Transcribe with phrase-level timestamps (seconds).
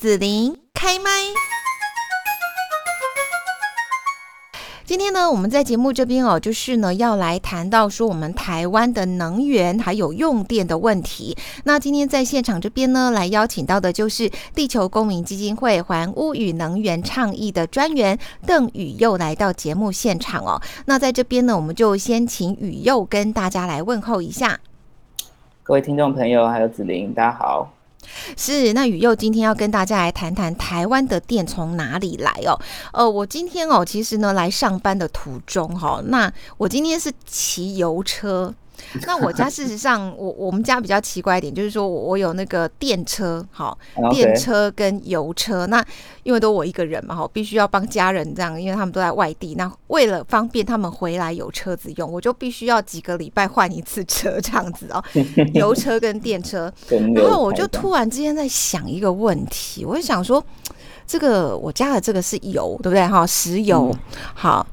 [0.00, 1.10] 紫琳开麦。
[4.86, 11.36] 今天呢，我们在节目这边哦，就是呢要来谈到说我们台湾的能源还有用电的问题。
[11.64, 20.58] 那今天在现场这边呢，来邀请到的就是地球公民基金会环屋与能源倡议的专员邓宇佑来到节目现场哦。
[20.86, 24.60] 那在这边呢，我们就先请宇佑跟大家来问候一下。
[25.62, 27.70] 各位听众朋友，还有子琳，大家好。
[28.36, 32.58] 是，那雨佑今天要跟大家来谈谈台湾的电从哪里来哦。
[32.92, 38.54] 呃，我今天哦，其实呢来上班的途中哈，那我今天是骑油车。
[39.06, 43.76] 那我家事实上，我我们家比较奇怪一点，就是说我我有那个电车，好，
[44.10, 45.66] 电车跟油车。
[45.66, 45.84] 那
[46.22, 49.54] 因为都我一个人嘛，哈，必须要帮家人这样，因为他们都在外地。
[49.54, 55.02] 那为了方便他们回来有车子用，我就必须要几个礼拜换一次车这样子哦，
[55.54, 56.72] 油车跟电车。
[57.14, 60.44] 然后我就突然之间在想一个问题，我就想说，
[61.06, 63.06] 这个我家的这个是油，对不对？
[63.06, 63.94] 哈，石油，
[64.34, 64.66] 好。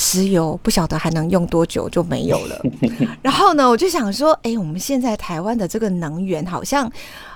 [0.00, 2.62] 石油不晓得还能用多久就没有了。
[3.20, 6.88] 然后呢，我就想说，哎，我们现在台湾的这个能源好像，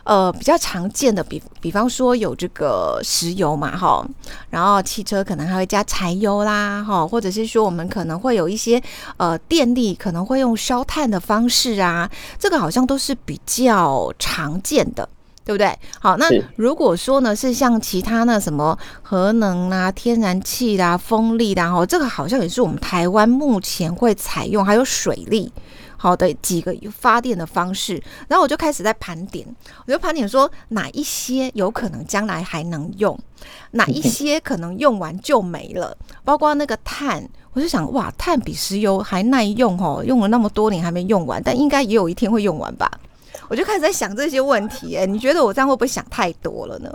[0.04, 4.06] 呃，比较常见的，比比方说有这个石油嘛，哈，
[4.48, 8.80] 然后汽车可能还会加柴油啦，哈，或者是说我们可能会有一些
[9.16, 15.08] 呃电力可能会用烧炭的方式啊，这个好像都是比较常见的。
[15.44, 15.76] 对不对？
[16.00, 25.52] 好，那如果说呢，是像其他那什么核能啊、天然气啦、风力啦，哈，这个好像也是我们台湾目前会采用，还有水力，
[25.96, 28.00] 好的几个发电的方式。
[28.28, 29.46] 然后我就开始在盘点，
[29.86, 33.18] 我就盘点说哪一些有可能将来还能用，
[33.72, 35.96] 哪一些可能用完就没了。
[36.24, 42.88] 包括那个碳，我就想，哇，碳比石油还耐用哦，用了那么多年还没用完，但应该也有一天会用完吧。
[43.48, 46.90] 我就开始在想这些问题，哎，你觉得我这样会不会想太多了呢？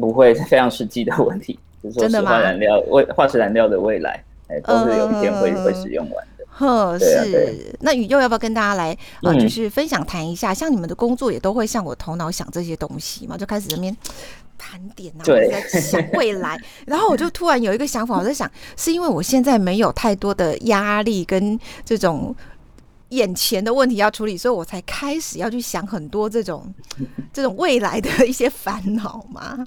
[0.00, 6.44] 不会，非常实际的问题，就是说，石化燃料未化石燃料的未来，哎，都是有一天会会使用完的。
[6.48, 7.76] 呵，是。
[7.80, 10.54] 那宇佑要不要跟大家来呃，就是分享谈一下？
[10.54, 13.36] 像你们的工作也都会像我头脑想这些东西嘛？
[13.36, 13.94] 就开始这边
[14.56, 16.58] 盘点啊，在想未来。
[16.86, 22.34] 然后我就突然有一个想法，我在想，是因为我现在没有太多的压力跟这种。
[23.12, 26.64] 眼前的问题要处理，所以我才开始要去想很多这种
[27.32, 29.66] 这种未来的一些烦恼嘛。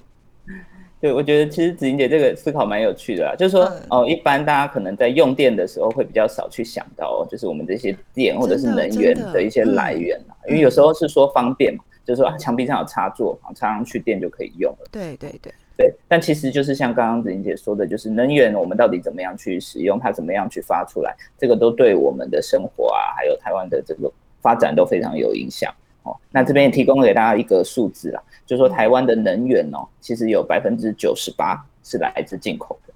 [1.00, 14.88] 对，我觉得其实子莹姐这个思考蛮有趣的啦，就是说哦，一般大家可能在用电的时候会比较少去想到，就是我们这些电或者是能源的一些来源啊，因为有时候是说方便嘛，就是说啊墙壁上有插座啊，插上去电就可以用了。
[14.90, 15.52] 对对对。
[15.76, 24.10] 对，但其实就是像刚刚子玲姐说的，就是能源我们到底怎么样去使用它，怎么样去发出来，这个都对我们的生活啊，还有台湾的这个
[24.40, 25.70] 发展都非常有影响
[26.02, 26.16] 哦。
[26.30, 32.94] 那这边也提供给大家一个数字啦，就是说台湾的能源哦，其实有百分之九十八是来自进口的，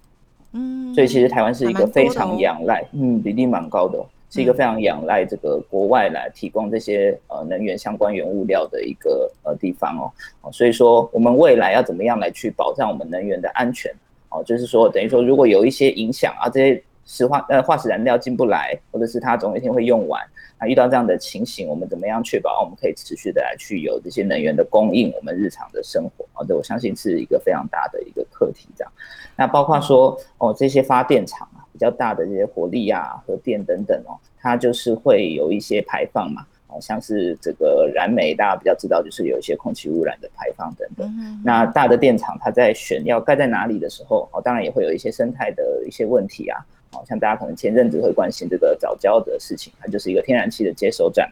[0.52, 4.02] 嗯，所以其实台湾是一个非常仰赖，嗯，比例蛮高的。
[4.30, 9.98] 是一个非常仰赖这个国外来提供这些呃能源相关原物料的一个呃地方
[10.40, 13.92] 哦，所以说我们未来要怎么样来去保障我们能源的安全
[14.28, 14.40] 哦？
[14.44, 20.20] 就是说等于说如果有一些影响啊，这些石化呃化石燃料进不来，或者是它总有一天会用完
[20.58, 26.44] 那，遇到这样的情形，我们怎么样确保我们可以持续的来去有这些能源的供应，我们日常的生活啊？
[26.46, 28.92] 这我相信是一个非常大的一个课题这样。
[29.36, 31.58] 那包括说哦这些发电厂啊。
[31.72, 41.10] 比较大的这些火力啊、核电等等哦，它就是会有一些排放嘛，哦，像是这个燃煤，大家比较知道，就是有一些空气污染的排放等等。
[41.42, 46.58] 那大的电厂，它在选要盖在哪里的时候，哦，当然也会有一些生态的一些问题啊，
[46.92, 51.30] 哦，像大家可能前阵子会关心这个早教的事情，它就是一个天然气的接收站，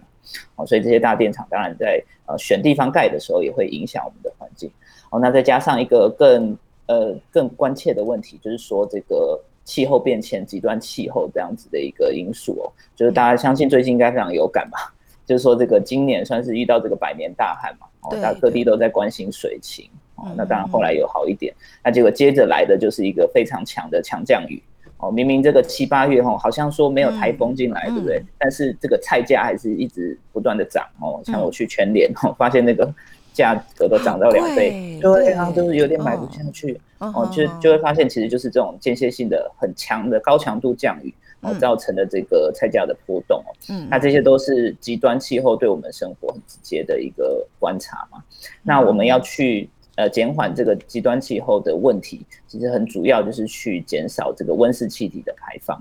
[0.57, 4.71] 哦，所以这些大电厂当然在呃选地方盖的时候，也会影响我们的环境。
[5.11, 9.41] 哦，那再加上一个更呃更关切的问题，就是说这个。
[9.69, 14.95] 气候变迁、极端气候这样子的一个因素哦，就是大家相信最近应该非常有感吧？
[15.27, 20.33] 就是说这个今年算是遇到这个百年大旱嘛，哦，大家各地都在关心水情哦。
[20.35, 21.55] 那当然后来有好一点，
[21.85, 24.63] 那结果接着来的就是一个非常强的强降雨
[24.99, 25.11] 哦。
[25.11, 28.23] 明明这个七八月哈，好像说没有台风进来，对不对？
[28.39, 31.21] 但是这个菜价还是一直不断的涨哦。
[31.25, 32.95] 像我去全联哦， 发现那个。
[33.31, 48.21] 价格都涨到两倍，对啊，就是有点买不下去哦，就就会发现，其实就是这种间歇性的很强的高强度降雨，哦造成的这个菜价的波动哦，嗯，那这些都是极端气候对我们生活很直接的一个观察嘛。
[48.61, 55.77] 那我们要去呃减缓这个极端气候的问题，其实很主要就是去减少这个温室气体的排放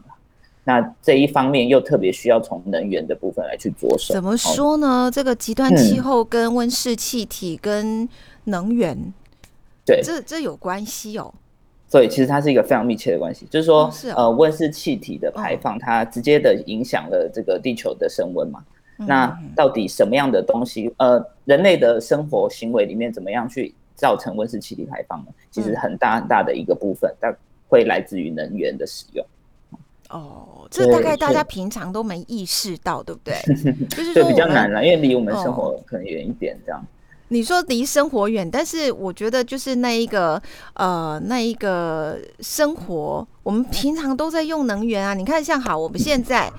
[0.64, 4.14] 那这一方面又特别需要从能源的部分来去着手。
[4.14, 5.10] 怎么说呢？
[5.14, 8.10] 这个极端气候跟温室气体跟
[8.46, 9.14] 能源
[9.86, 11.34] 对，这这有关系哦。
[11.88, 18.62] 所以其实它是一个非常密切的关系，就是说，是呃，温室气体的排放，它直接的影响了这个地球的升温嘛。
[18.98, 25.32] 那到底什么样的东西，呃，人类的生活行为里面怎么样去造成温室气体排放呢？
[25.52, 27.36] 其实很大很大的一个部分，但
[27.68, 29.26] 会来自于能源的使用。
[30.10, 33.36] 哦，这大概大家平常都没意识到，对不对？
[33.90, 36.82] 就是说比较难了，因为离我们生活可能远一点，这样。
[37.30, 40.42] 你说离生活远，但是我觉得就是那一个
[40.74, 45.14] 呃，那一个生活，我们平常都在用能源啊。
[45.14, 46.50] 你看，像好，我们现在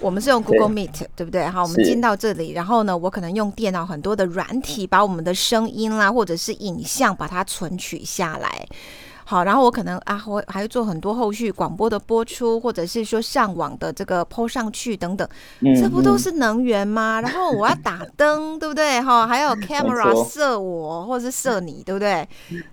[0.00, 1.46] 我们是用 Google Meet，对不对？
[1.46, 8.66] 好，我们进到这里，然后呢，我可能用电脑很多的软体，把我们的声音啦，或者是影像，把它存取下来。
[9.28, 15.28] 好，然后我可能啊，我还会做很多后续广播的播出，或者是说上网的这个抛上去等等，
[15.78, 17.20] 这不都是能源吗？
[17.20, 18.98] 然后我要打 灯，对不对？
[19.02, 22.26] 哈，还有 camera 射我，或者是射你，对不对？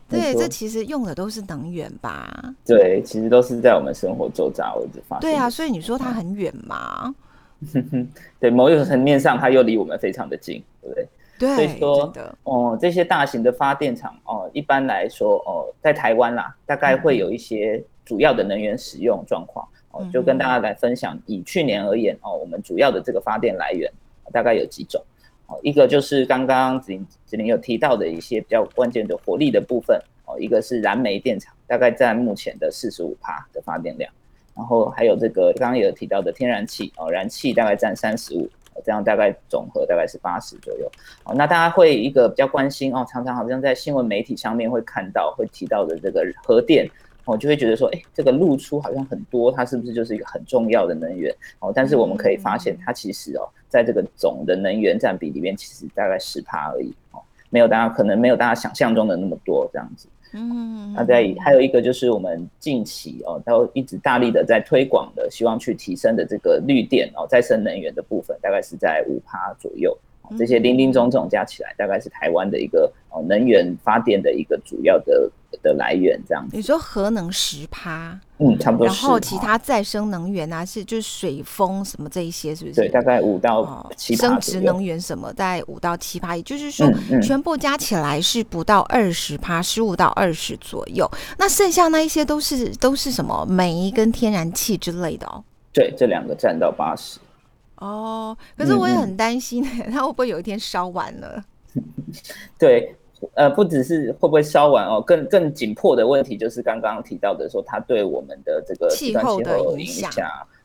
[0.08, 2.26] 对，这其实用的都是能源吧？
[2.66, 7.14] 对，其实都是在我们生活周遭我就发对啊，所以你说它很远吗？
[8.40, 11.06] 对，某一个层面上，它又离我们非常的近，对不对？
[11.38, 21.20] 所以说，哦，这些大型的发电厂，哦，一般来说，哦，在台湾啦，大概会有一些主要的能源使用状况，哦，就跟大家来分享。
[21.26, 23.92] 以去年而言，哦，我们主要的这个发电来源
[24.32, 25.04] 大概有几种，
[25.48, 34.10] 哦，一个就是刚刚子林子林有提到的一些比较关键的火力的部分，哦，一个是燃煤电厂，大概占目前的四十五帕的发电量，
[34.56, 38.50] 然后还有这个刚刚有提到的天然气，哦，燃气大概占三十五。
[38.84, 40.92] 这样大概总和大概是八十左右，
[41.24, 46.90] 哦，那大家会一个比较关心哦，常常好像在新闻媒体上面会看到会提到的这个核电，
[47.26, 51.34] 哦，就会觉得说，哎，这个露出好像很多，它是不是就是一个很重要的能源？
[51.60, 60.08] 哦，但是我们可以发现，它其实哦，在这个总的能源占比里面，其实大概十趴而已，哦，没有大家可能没有大家想象中的那么多这样子。
[60.36, 69.98] 嗯，那在还有一个就是我们近期哦，都一直大力的在推广的，希望去提升的这个绿电哦，再生能源的部分，大概是在五趴左右。
[70.38, 75.30] 这些零零总总加起来，大概是台湾的一个哦能源发电的一个主要的
[75.62, 76.56] 的来源，这样子。
[76.56, 78.88] 你说核能十趴，嗯，差不多。
[78.88, 82.76] 然后其他再生能源啊，是就是水风什么这一些，是不是？
[82.76, 86.90] 对，大概五到七升值能源什么，在五到七趴，也就是说，
[87.22, 91.10] 全部加起来是不到二十趴，十五到二十左右。
[91.38, 95.44] 那剩下那一些都是都是什么煤跟天然气之类的哦。
[95.72, 97.20] 对，这两个占到八十。
[97.78, 101.44] 哦，可是我也很担心， 它会不会有一天烧完了？
[102.58, 102.96] 对，
[103.34, 110.12] 呃，不只是会不会烧完哦，更更紧迫的问题就是刚刚提到的，说它对我们的这个气候的影响，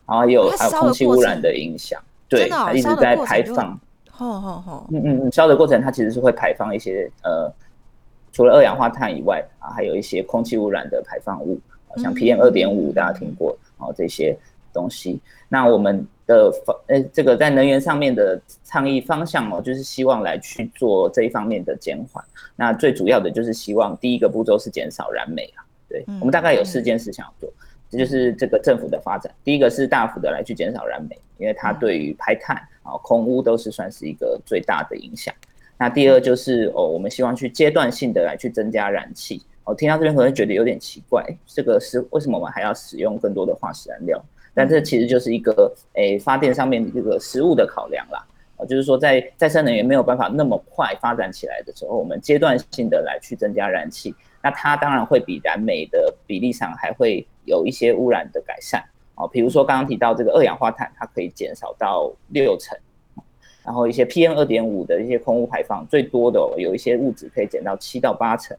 [0.07, 3.79] 然后有还有空气污染的影响，对，它一直在排放。
[4.09, 7.51] 好好好，嗯嗯嗯，烧的过程它其实是会排放一些呃，
[8.33, 11.59] 除了二氧化碳以外啊，还有一些空气污染的排放物，
[11.97, 14.37] 像 PM 二点五，大家听过哦这些
[14.75, 15.19] 东西。
[15.49, 22.25] 那我们的方呃，这个在能源上面的倡议方向哦，就是希望来去做这一方面的减缓。
[22.56, 25.65] 那最主要的就是希望第一个步骤是减少燃煤啊。
[25.88, 27.53] 对，我们大概有四件事想要做，
[27.91, 29.32] 这就是这个政府的发展。
[29.43, 35.35] 第一个是大幅的来去减少燃煤，因为它对于排碳啊、空污都是算是一个最大的影响。
[35.77, 39.43] 那第二就是哦，我们希望去阶段性的来去增加燃气。
[39.65, 44.22] 哦，听到这边可能觉得有点奇怪，这个是为什么我们还要使用更多的化石燃料？
[44.60, 48.22] 但这其实就是一个诶发电上面的这个实物的考量啦，
[48.58, 62.76] 啊，就是说在再生能源没有办法那么快发展起来的时候，我们阶段性的来去增加燃气，那它当然会比燃煤的比例上还会有一些污染的改善，哦，比如说刚刚提到这个二氧化碳，它可以减少到六成，
[63.64, 68.55] 然后一些 PM 二点五的一些空污排放，最多的有一些物质可以减到七到八成，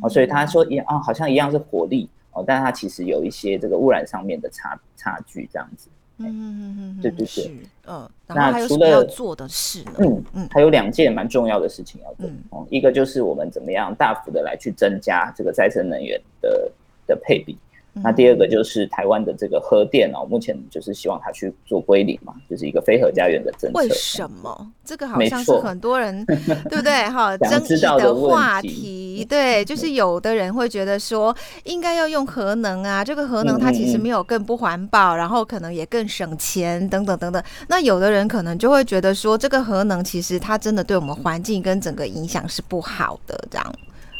[0.00, 2.08] 哦，所以他说一啊，好像一样是火力。
[2.32, 5.88] 哦，但是它其实有一些这个污染上面的差差距，这样子。
[6.18, 8.08] 嗯嗯嗯嗯对对对，嗯。
[8.28, 9.92] 那除了要做的事呢？
[9.98, 12.30] 嗯嗯，还有两件蛮重要的事情要做。
[12.50, 16.70] 哦，一个就是我们怎么样大幅的来去增加这个再生能源的
[17.06, 17.56] 的配比。
[17.94, 23.78] 那第二个就是台湾的这个核电哦，目前就是希望它去做归零嘛，就是一个非核家园的政策。
[23.78, 24.72] 为什么？
[24.82, 27.06] 这个好像是很多人 对不对？
[27.10, 29.26] 哈，争议的话题。
[29.28, 37.42] 对，就是有的人会觉得说，应该要用核能啊，这个核能它其实没有更不环保，然后可能也更省钱等等等等。
[37.68, 43.74] 那有的人可能就会觉得说，这个核能其实它真的对我们环境跟整个影响是不好的，这样。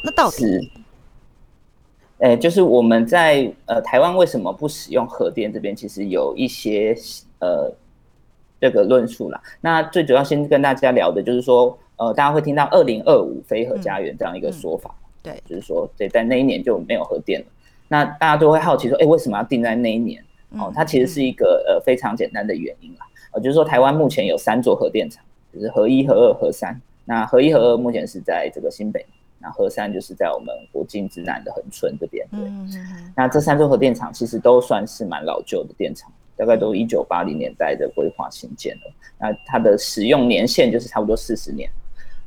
[0.04, 0.70] 那到底？
[2.22, 5.52] 诶，就是我们在呃台湾为什么不使用核电？
[5.52, 6.96] 这边其实有一些
[7.40, 7.68] 呃
[8.60, 9.42] 这个论述啦。
[9.60, 14.94] 那最主要先跟大家聊的就是说，呃，大家会听到二零二五非核家园这样一个说法。
[15.20, 17.46] 对，就是说对在那一年就没有核电了。
[17.88, 20.24] 那大家都会好奇说，哎，为什么要定在那一年？
[20.50, 23.06] 哦，它其实是一个呃非常简单的原因啦。
[23.32, 26.80] 呃，就是说台湾目前有三座核电厂，就是核一、核二、核三。
[27.04, 29.04] 那核一、核二目前是在这个新北，
[29.42, 32.26] 那核三就是在我们国境之南的恒春这边。
[32.30, 33.12] 对嗯嗯。
[33.16, 38.90] 那这三座核电厂其实都算是蛮老旧的电厂，大概都一九八零年代的规划新建的。
[39.18, 41.68] 那它的使用年限就是差不多四十年。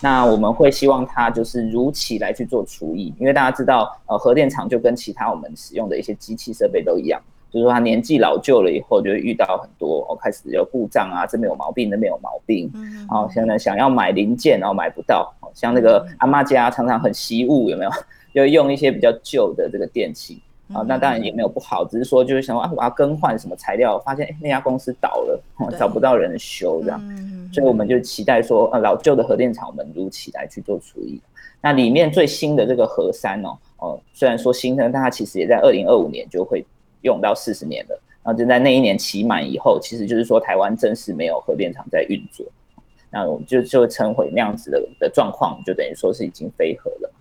[0.02, 7.22] 那我们会希望它就是如期来去做除役，因为大家知道，呃，核电厂就跟其他我们使用的一些机器设备都一样，
[7.52, 17.92] 就是说他年纪老旧了以后，就会遇到很多哦，开始有故障啊，这边有毛病，那边有毛病，然后现在想要买零件，然后买不到，哦像那个阿妈家常常很惜物，有没有？
[18.34, 20.42] 就用一些比较旧的这个电器。
[20.74, 25.40] 啊，那当然也没有不好，只是说就是想说啊，我要更换什么材料，发现哎那家公司倒了，
[25.78, 27.00] 找不到人修这样，
[27.54, 31.22] 所以我们就期待说，呃老旧的核电厂我们如期来去做处理。
[31.62, 36.66] 那里面最新的这个核三哦，哦虽然说新的，但它其实也在二零二五年就会
[37.06, 42.46] 用到四十年了，然后就在那一年期满以后，其实就是说台湾正式没有核电厂在运作，
[43.10, 47.12] 那我们就就称为那样子的的状况，就等于说是已经飞核了。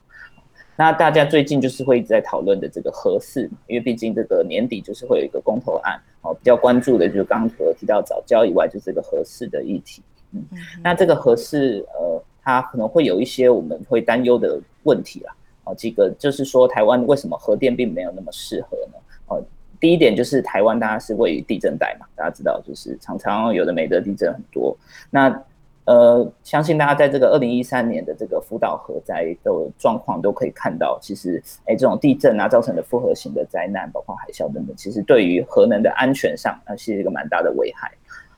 [0.76, 10.02] 那大家最近就是会一直在讨论的这个核四，因为毕竟这个年底就是会有一个公投案哦，比较关注的就是刚刚除了提到早教以外，就是这个核四的议题。
[10.32, 10.42] 嗯，
[10.82, 15.32] 那这个核四呃，它可能会有一些我们会担忧的问题啦。
[15.62, 18.98] 哦，几个就是说台湾为什么核电并没有那么适合呢？
[19.28, 19.42] 哦，
[19.84, 24.74] 第一点就是台湾大家是位于地震带嘛，大家知道就是常常有的美德地震很多。
[25.10, 25.42] 那
[25.84, 37.92] 呃，相信大家在这个二零一三年的这个福岛核灾的状况都可以看到，其实，哎，这种地震啊造成的复合型的灾难，包括海啸等等，其实对于核能的安全上，那是一个蛮大的危害。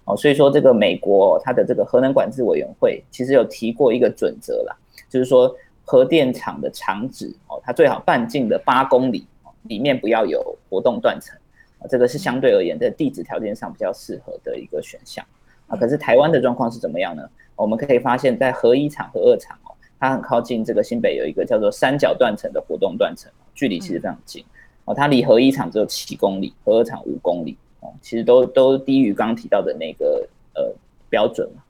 [0.06, 4.76] 哦，所以说这个美国它的这个核能管制委员会其实有提过一个准则啦，
[5.08, 9.24] 就是说核电厂的厂址哦，它最好半径的八公里
[9.68, 11.38] 里面不要有活动断层，
[11.78, 15.24] 啊，这个是相对而言在地质条件上比较适合的一个选项。
[15.68, 17.28] 啊，可是台湾的状况是怎么样呢？
[17.56, 24.44] 我们可以发现，在核一厂、和二厂哦，它很靠近这个新北有一个叫做三角断层的活动断层，距离其实非常近
[24.84, 24.94] 哦。
[24.94, 30.72] 它离核一厂只有七公里，核二厂五公里哦，其实都都低于刚刚提到的那个呃
[31.08, 31.62] 标准嘛。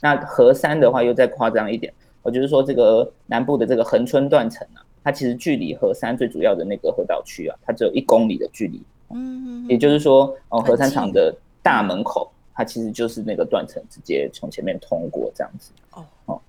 [0.00, 8.82] 那核三的话又再夸张一点，我就是说这个南部的这个恒春断层啊，它其实距离河山最主要的那个河岛区啊，它只有一公里的距离。
[9.10, 11.32] 嗯，也就是说哦，核三厂的
[11.62, 12.28] 大门口。
[12.58, 16.40] 它其实就是那个断层直接从前面通过这样子哦哦，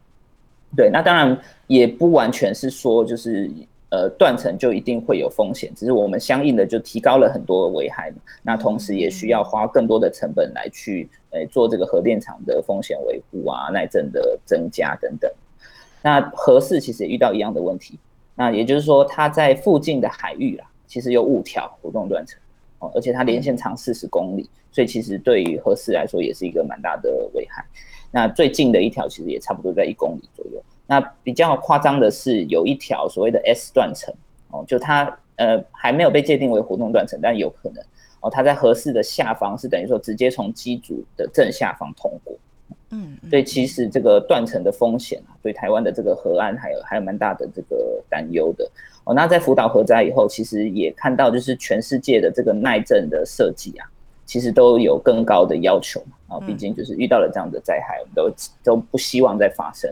[0.73, 1.37] 对，那当然
[1.67, 3.51] 也不完全是说就是
[3.89, 8.09] 呃断层就一定会有风险，只是我们相应的就提高了很多危害
[8.41, 15.29] 那同时也需要花更多的成本来去呃做这个核电厂的风险维护啊、耐震的增加等等。
[16.01, 17.99] 那核四其实也遇到一样的问题，
[18.37, 22.39] 那也就是说它在附近的海域啊，其实有五条活动断层。
[22.79, 27.65] 哦，而且它连线长四十公里，所以其实对于核四来说也是一个蛮大的危害。
[28.11, 30.63] 那最近的一条其实也差不多在一公里左右。
[30.85, 34.13] 那比较夸张的是有一条所谓的 S 断层，
[34.51, 35.05] 哦，就它
[35.37, 37.83] 呃还没有被界定为活动断层，但有可能
[38.21, 42.37] 哦，它在核四的下方是等于说直接从机组的正下方通过。
[43.27, 48.69] 嗯，所以其实这个断层的风险啊，对台湾的这个河岸还有还有蛮大的这个担忧的。
[49.03, 53.87] 哦，那在福岛核灾以后，其实也看到，就是全世界的这个耐震的设计啊，
[54.25, 56.39] 其实都有更高的要求啊。
[56.41, 58.29] 毕竟就是遇到了这样的灾害，我们都
[58.63, 59.89] 都不希望再发生。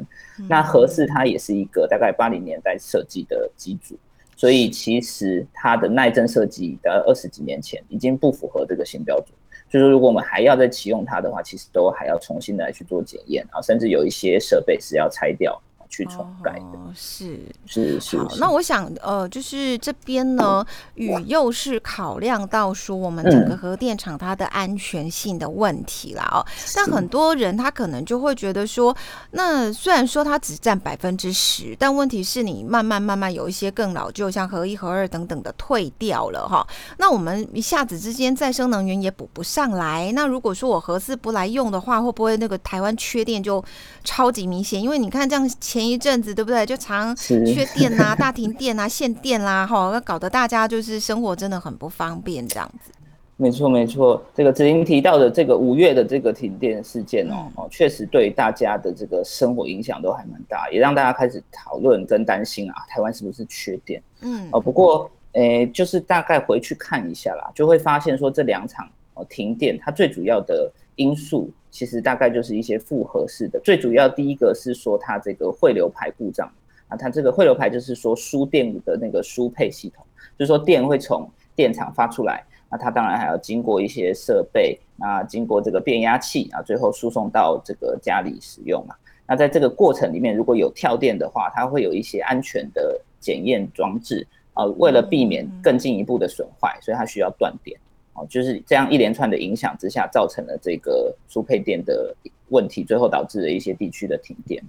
[0.50, 3.98] 那核四它也是一个大概八零年代设计的机组，
[4.36, 9.30] 所以其实它的耐震设计在二十几年前已经不符合这个新标准。
[9.76, 15.62] 就是，如果我们还要再启用它的话，其实都还要重新来去做检验啊，甚至有一些设备是要拆掉。
[15.90, 18.18] 去重盖的，是是是。
[18.18, 20.66] 好，那我想，呃，就是这边呢，
[20.96, 26.28] 宇又是考量到说我们整个核电厂它的安全性的问题啦。
[26.32, 26.46] 哦。
[26.76, 28.96] 但很多人他可能就会觉得说，
[29.32, 36.66] 那虽然说它只占百分之十，但问题是你慢慢慢慢有一些更老旧，像核一、核二等等的退掉了哈。
[36.98, 40.12] 那我们一下子之间再生能源也补不上来。
[40.14, 43.64] 那如果说我核四不来用的话，会不会那个台湾缺电就
[44.04, 44.82] 超级明显？
[44.82, 45.50] 因为你看这样
[45.80, 45.86] 前。
[45.86, 46.66] 一阵子对不对？
[46.66, 52.92] 就常缺电啊， 大停电啊，限电啦，哈，搞得大家就是生活真的很不方便这样子。
[53.38, 64.02] 没错，没错，这个子英提到的这个五月的这个停电事件哦，哦，确实对大家的这个生活影响都还蛮大，也让大家开始讨论跟担心啊，台湾是不是缺电？
[64.22, 71.52] 嗯，哦，不过诶，就是大概回去看一下啦，就会发现说这两场哦停电，它最主要的因素。
[71.72, 76.50] 其实大概就是一些复合式的，最主要第一个是说它这个汇流排故障，
[76.88, 80.06] 啊，它这个汇流排就是说输电的那个输配系统，
[80.40, 88.96] 就是说电会从电厂发出来，那它当然还要经过一些设备，啊，经过这个变压器啊，最后输送到这个家里使用嘛。
[89.28, 97.78] 那在这个过程里面，如果有跳电的话，它会有一些安全的检验装置啊，为了避免更进一步的损坏，所以它需要断电。
[98.16, 102.16] 哦，就是这样一连串的影响之下，造成了这个输配电的
[102.50, 104.64] 问题，最后导致了一些地区的停电。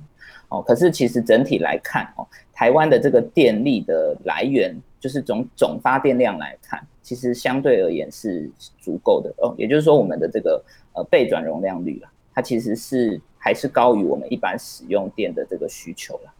[0.49, 8.51] 哦，可是其实整体来看，哦，台湾的这个电力的来源，就是总总发电量来看，其实相对而言是
[8.81, 9.33] 足够的。
[9.39, 10.63] 哦，也就是说，我们的这个
[10.95, 16.33] 呃备转容量率啊，它其实是还是高于我们一般使用电的这个需求了。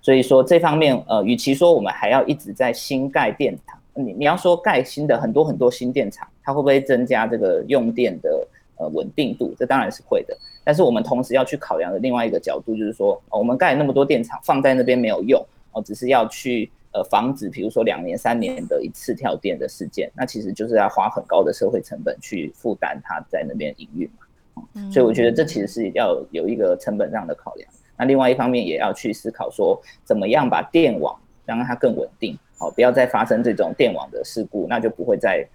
[0.00, 3.75] 所以说这方面，呃，与其说我们还要一直在新盖电厂。
[3.96, 9.54] 你你要说盖新的很多很多新电厂，它会不会增加这个用电的呃稳定度？
[9.58, 10.36] 这当然是会的。
[10.62, 15.40] 但是我们同时要去考量的另外一个角度就是说，我们盖那么多电厂放在那边没有用
[15.72, 24.90] 哦，只是要去呃防止，比如说两年三年的一次跳电的事件，那其实就是要花很高的社会成本去负担它在那边营运嘛。
[24.90, 27.70] 所以我觉得这其实是要有一个成本上的考量。
[27.96, 32.36] 那另外一方面也要去思考说，怎么样把电网让它更稳定。
[32.58, 35.46] 好，不要再发生这种电网的事故，那就不会再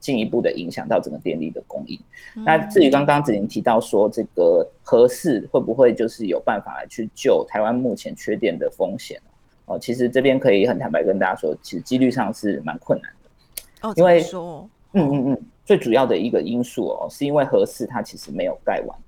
[0.00, 1.98] 进一步的影响到整个电力的供应。
[2.44, 9.20] 那至于刚刚子玲提到说，这个核四会不会就是有办法来去救台湾目前缺电的风险
[9.66, 13.88] 哦，其实这边可以很坦白跟大家说，其实几率上是蛮困难的。
[13.88, 18.98] 哦，因为说，嗯嗯嗯，最主要的一个因素哦，是因为核四它其实没有盖完。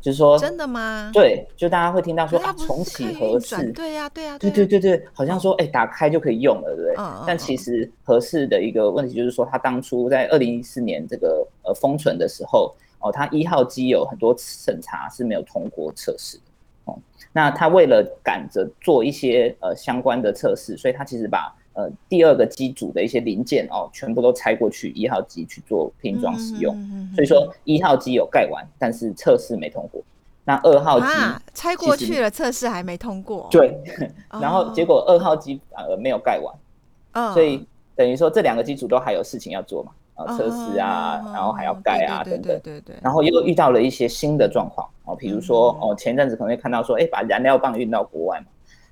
[0.00, 1.10] 就是说，真的吗？
[1.12, 6.94] 对，就大家会听到说啊，重启合适，对呀，对呀，对对对对，好像说哎，打开就可以用了，对不对？
[7.26, 16.42] 但其实合适的一个问题就是说，它当初在二零一四年这个呃封存的时候，哦，它一号机有很多审查是没有通过测试的，
[16.84, 16.98] 哦，
[17.32, 21.52] 那他为了赶着做一些呃相关的测试，所以他其实把。
[21.78, 26.74] 呃，第二个机组的一些零件哦，全部都拆过去一号机去做拼装使用，
[27.14, 30.02] 所以说一号机有盖完，但是测试没通过。
[30.44, 31.06] 那二号机
[31.54, 33.46] 拆过去了，测试还没通过。
[33.48, 33.78] 对，
[34.42, 37.64] 然后结果二号机反而没有盖完，所以
[37.94, 42.96] 等于说这两个机组都还有事情要做嘛，啊，测试啊，然后还要盖啊等等，对对。
[43.00, 48.46] 然后又遇到了一些新的状况哦，比如说哦，前阵子可能会看到说，哎，把燃料棒运到国外嘛。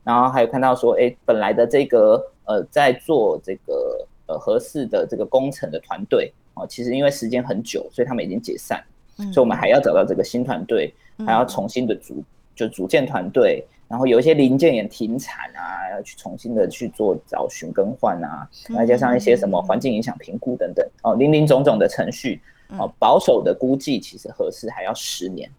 [0.04, 8.82] 然后还有看到说，哎，本来的这个呃，在做这个呃合适的这个工程的团队哦，其实因为时间很久，所以他们已经解散，
[9.16, 10.94] 所以我们还要找到这个新团队，
[11.26, 12.22] 还要重新的组
[12.54, 22.40] 就组建团队，然后有一些零件也停产啊，要去重新的去做找寻更换啊，再加上一些什么环境影响评估等等哦，林林总总的程序
[22.78, 25.50] 哦，保守的估计其实合适还要十年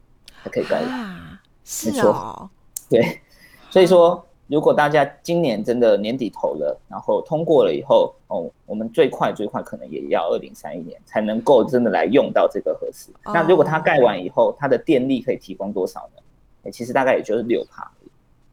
[0.41, 2.49] 才可以盖完，是哦，
[2.89, 3.19] 对，
[3.69, 4.23] 所以说。
[4.47, 13.11] 如果大家今年真的年底投了，然后通过了以后，哦，我们最快最快可能也要二零三一年才能够真的来用到这个核四。
[13.25, 16.71] 那如果它盖完以后，它的电力可以提供多少呢？
[16.71, 17.91] 其实大概也就是六帕。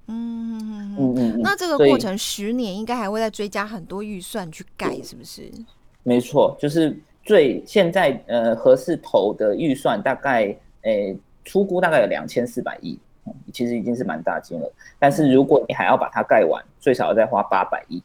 [0.07, 1.41] 嗯嗯嗯嗯。
[1.43, 5.51] 那这个过程十年应该还会再追加很多预算去盖，是不是？
[6.03, 12.99] 没错，就是最现在呃核四投的预算大概诶出估大概有两千四百亿。
[13.53, 18.03] 其实已经是蛮大金额，但是如果你还要把它盖完，最少要再花八百亿，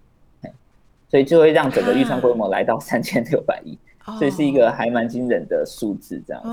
[1.10, 3.78] 所以就会让整个预算规模来到三千六百亿。
[4.18, 6.50] 所以是一个还蛮惊人的数字，这样子。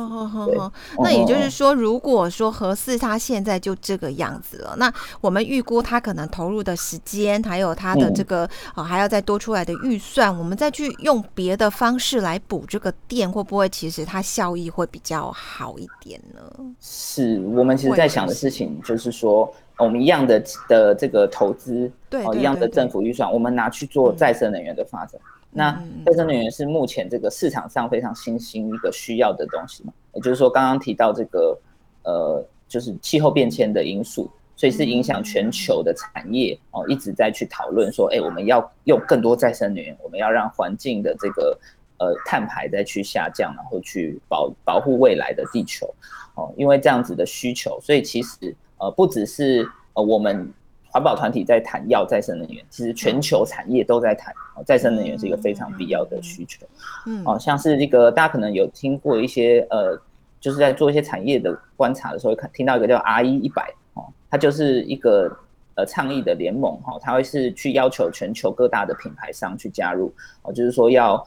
[0.98, 16.42] 那也就是说，如果说合适它现在就这个样子了，那我们预估它可能投入的时间，还有它的这个啊，还要再多出来的预算，我们再去用别的方式来补这个电，会不会其实它效益会比较好一点呢？
[16.80, 25.18] 是我们其实在想的事情，就是说我们一样的的这个投资，对，一样的政府预算，我们拿去做再生能源的发展。
[25.50, 25.72] 那
[26.04, 29.92] 再生能源是目前这个市场上非常新兴一个需要的东西嘛？
[30.12, 31.58] 也就是说，刚刚提到这个
[32.02, 41.58] 呃，就是气候变迁的因素，所以是影响全球的产业哦，一直在去讨论说，哎，我们要用更多再生能源，我们要让环境的这个
[41.98, 45.86] 呃碳排再去下降，然后去保保护未来的地球
[46.34, 50.52] 哦，因为这样子的需求，所以其实呃不只是呃我们。
[50.96, 56.66] 环保团体在谈要再生能源，其实全球产业都在谈再生能源是一个非常必要的需求。
[57.04, 60.00] 嗯，哦，像是这个大家可能有听过一些呃，
[60.40, 65.30] 就是在做一些产业的观察的时候，看听到一个叫 R 一一百哦，它就是一个
[65.74, 70.10] 呃倡议的联盟哈，它会是去要求全球各大的品牌商去加入
[70.44, 71.22] 哦，就是说要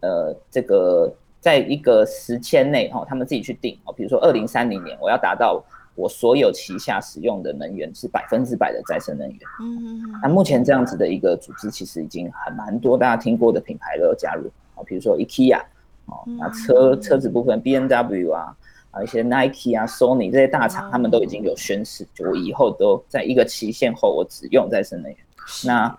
[0.00, 5.62] 呃这个在一个时间内哈，他们自己去定哦，比如说二零三零年我要达到。
[5.94, 9.38] 我所有旗下使用的能源是百分之百的再生能源。
[9.60, 15.60] 嗯，那目前这样子的一个组织其实已经很蛮多，大家听过的品牌都有加入啊，比如说 IKEA
[16.06, 18.56] 哦，那车车子部分 B N W 啊，
[18.92, 25.18] 啊一些 Nike 啊、Sony 这些大厂，他们都已经有宣誓，就我以后都在一个期限后，我只用再生能源。
[25.66, 25.94] 那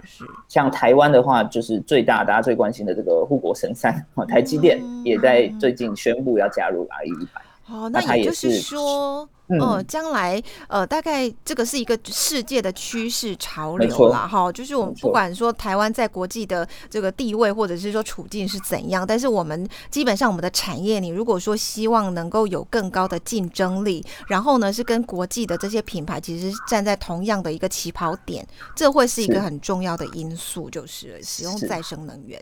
[0.48, 7.42] 像台湾的话，就是最大大家最关心的这个护国神山啊，台积电也在最近宣布要加入 R E 一百。
[7.68, 9.30] 哦，那也就是说。
[9.60, 32.42] 嗯，将来呃，大概这个是一个世界的趋势潮流啦，哈，就是我们不管说台湾在国际的这个地位或者是说处境是怎样，但是我们基本上我们的产业，你如果说希望能够有更高的竞争力，然后呢是跟国际的这些品牌其实站在同样的一个起跑点，这会是一个很重要的因素，就是使用再生能源。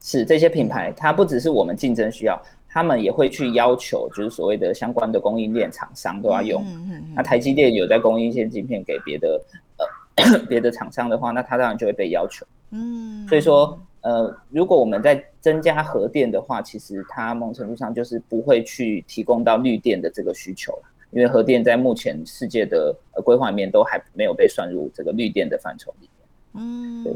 [0.00, 2.38] 是这些品牌，它不只是我们竞争需要。
[2.74, 6.60] 他们也会去要求，就是所谓的相关的供应链厂商都要用。
[7.14, 9.40] 那台积电有在供应一些晶片给别的
[10.16, 12.44] 呃 别的厂商的话，那它当然就会被要求。
[12.72, 20.76] 嗯，所以说呃，如果我们在增加核电的话，其实它某种程度上就是不会去提供到绿电的这个需求
[21.12, 26.64] 因为核电在目前世界的呃规划里面都还没有被算入这个绿电的范畴里面。
[26.64, 27.12] 嗯，对，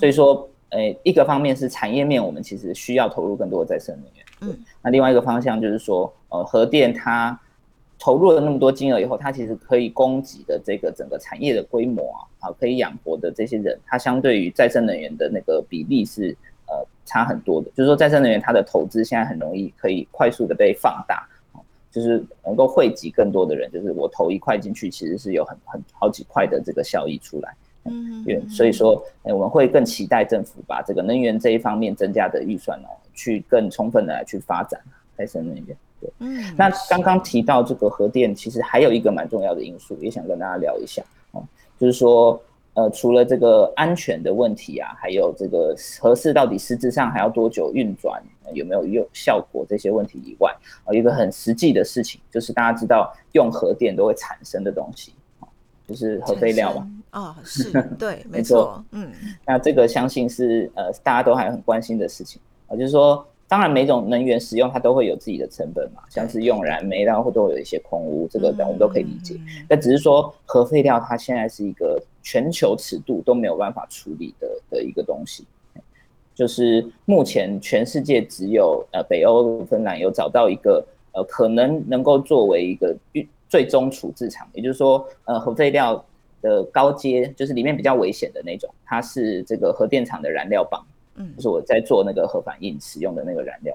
[0.00, 4.24] 所以说呃，一个方面是产业面，我们其实需要投入更多的再生能源。
[4.40, 7.38] 嗯，那另外一个方向就是说，呃，核电它
[7.98, 16.34] 投入了那么多金额以后，它其实可以供给的这个整个产业的规模啊，啊，可以养活的这些人，它相对于再生能源的那个比例是
[16.66, 17.70] 呃差很多的。
[17.76, 21.28] 就是说，再生能源它的投资现在很容易可以快速的被放大，
[21.90, 27.54] 就是能够汇集更多的人，就是我投一块进去，其实是有很很好几块的这个效益出来。
[27.84, 34.80] 嗯，对，所以说，哎，我们会更期待政府把这个能源这一方面增加的预算哦，去更充分的来去发展
[35.16, 35.76] 再生能源。
[36.00, 41.42] 对，嗯，那刚刚提到这个核电，其实还有一个蛮重要的因素，也想跟大家聊一下哦，
[41.78, 42.40] 就是说，
[42.74, 48.22] 呃，除了这个安全的问题啊，还有这个核试到底实质上还要多久运转，
[48.54, 55.12] 有没有用效果这些问题以外，啊，一个很实际的事情，就是大家知道用核电都会产生的东西，
[55.86, 56.88] 就是核废料嘛。
[57.12, 59.10] 哦，是对， 没错，嗯，
[59.46, 69.38] 那这个相信是呃大家都还很关心的事情啊，就是说，当然每种能源使用它都会有自己的成本嘛，像是用燃煤，然后都会有一些空污，这个我们都可以理解。
[69.68, 75.44] 但只是说核废料它现在是一个全球尺度都没有办法处理的的一个东西，
[76.34, 82.96] 就是目前全世界只有呃北欧芬兰有找到一个呃可能能够作为一个
[83.50, 86.02] 最终处置场，也就是说呃核废料。
[86.42, 93.74] 的高阶就是里面比较危险的那种，它是这个核电厂的燃料棒，嗯，就是我在做那个核反应使用的那个燃料，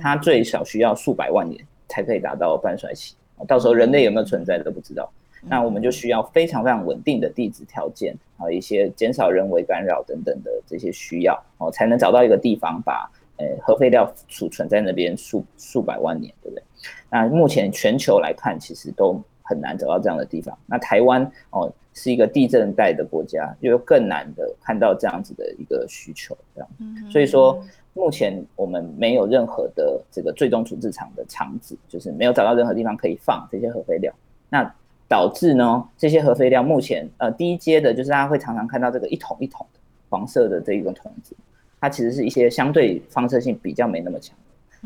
[0.00, 3.14] 它最少需要数百万年才可以达到半衰期，
[3.46, 5.08] 到时候人类有没有存在都不知道，
[5.42, 16.62] 那我们就需要非常非常稳定的地质条件，还有一些减少人为干扰等等的这些需要，哦，才能找到一个地方把呃核废料储存在那边数数百万年，对不对？
[17.10, 20.58] 那目前全球来看，其实都很难找到这样的地方。
[20.66, 21.72] 那台湾哦。
[21.98, 26.68] 是一个地震带的国家，就更难的看到这样子的一个需求，这样。
[27.10, 27.58] 所以说，
[27.94, 34.12] 目前我们没有任何的这个最终处置场的场址，就是没有找到任何地方可以放这些核废料。
[34.50, 34.70] 那
[35.08, 39.80] 导致呢，这些核废料目前呃第一阶的，就是大家会常常看到这个一桶一桶的
[40.10, 41.34] 黄色的这一种桶子，
[41.80, 44.36] 它其实是一些相对放射性比较没那么强，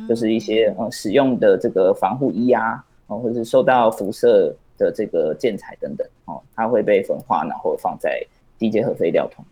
[0.08, 2.84] 就是一些呃使用的这个防护衣啊，
[3.18, 4.54] 或者是受到辐射。
[4.80, 8.26] 的这个建材等等哦，它会被焚化，然后放在
[8.58, 9.44] 低阶核废料桶。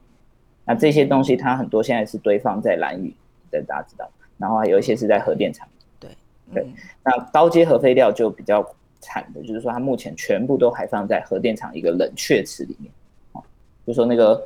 [0.65, 3.15] 那这些东西它很多现在是堆放在蓝屿，
[3.51, 4.11] 大家知道。
[4.39, 5.69] 然后还有一些是在核电厂。
[6.01, 6.11] 对
[6.55, 6.67] 对。
[7.05, 8.67] 那高阶核废料就比较
[9.01, 12.91] 惨的，就是说它目前全部都还放在核电厂一个冷却池里面。
[13.33, 13.43] 哦，
[13.87, 14.43] 就说那个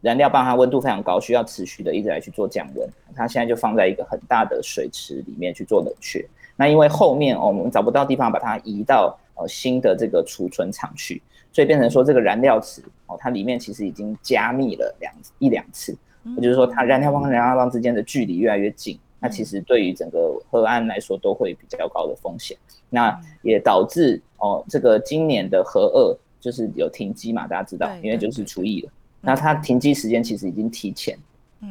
[0.00, 2.88] 燃料棒它温度非常高，需要持续的一直来去做降温。
[3.14, 6.26] 它现在就放在一个很大的水池里面去做冷却。
[6.62, 9.18] 那因为后面哦，我们找不到地方把它移到。
[9.34, 15.96] 呃，新的这个储存厂去，所以变成说这个燃料池哦，它里面其实已经加密了两一两次，
[16.36, 22.54] 也就是说它燃料棒跟燃料棒之间的距离越来越近，那其实对于整个河岸来说都会比较高的风险，
[22.90, 31.18] 那也导致哦，这个今年的核二就是有停机嘛，大家知道，因为就是除役了，那它停机时间其实已经提前，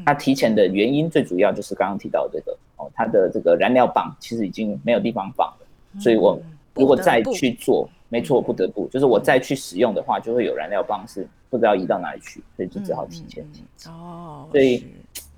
[0.04, 5.68] 它提前的原因最主要就是刚刚提到这个哦，它的这个燃料棒其实已经没有地方放了，
[6.00, 6.42] 所以我。
[6.74, 13.90] 如果再去做，没错，不得不就是我再去使用的话，就会有燃料棒是不知道移到哪里去，所以就只好提前停止。
[13.90, 14.88] 哦，所以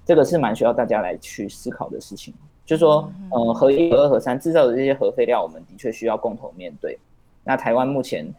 [0.06, 2.32] 这个是蛮需要大家来去思考的事情。
[2.68, 7.00] 就说，嗯，核一、核二、核三制造的这些核废料，我们的确需要共同面对。
[7.44, 8.32] 那台湾目前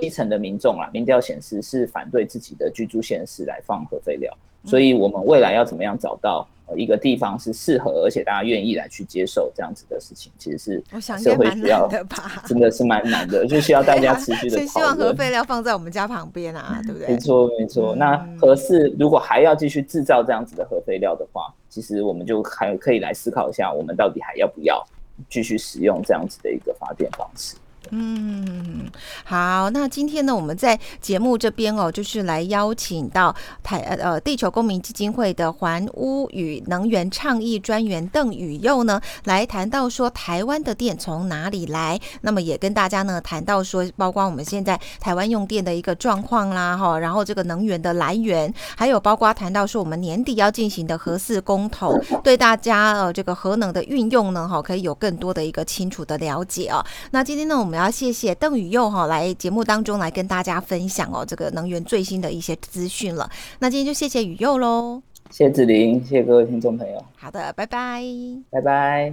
[0.00, 6.46] 基层的民众啊，民调显示是反对自己的居住县市来放核废料，所以我们未来要怎么样找到？
[6.74, 10.82] 一个地方是适合，而且大家愿意来去接受这样子的事情，其实是
[11.18, 12.42] 社会需要的吧？
[12.48, 14.66] 真的是蛮难的，就需要大家持续的。
[14.66, 17.08] 希望核废料放在我们家旁边啊，对不对？
[17.08, 17.94] 没错，没错。
[17.94, 24.82] 那合适，如果还要继续制造这样子的核废料的话，其实我们就还可以来思考一下，我们到底还要不要
[25.28, 27.56] 继续使用这样子的一个发电方式。
[27.90, 28.90] 嗯，
[29.24, 56.82] 好，那今天呢，我们在节目这边哦，就是来邀请到台呃呃地球公民基金会的环屋与能源倡议专员邓宇佑呢，来谈到说台湾的电从哪里来，那么也跟大家呢谈到说，包括我们现在台湾用电的一个状况啦，哈，然后这个能源的来源，还有包括谈到说我们年底要进行的核四公投，对大家呃这个核能的运用呢，哈，可以有更多的一个清楚的了解啊。
[57.10, 57.73] 那今天呢，我们。
[57.74, 63.28] 我要谢谢邓宇佑哈来节目当中来跟大家分享哦这个能源最新的一些资讯了。
[63.58, 67.04] 那今天就谢谢宇佑喽，谢谢子玲，谢谢各位听众朋友。
[67.16, 68.04] 好的，拜拜，
[68.50, 69.12] 拜拜。